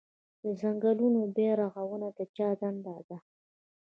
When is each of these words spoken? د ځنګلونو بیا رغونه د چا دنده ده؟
د 0.43 0.45
ځنګلونو 0.61 1.21
بیا 1.35 1.51
رغونه 1.61 2.07
د 2.17 2.19
چا 2.35 2.49
دنده 2.59 2.97
ده؟ 3.07 3.17